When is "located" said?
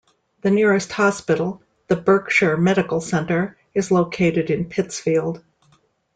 3.91-4.49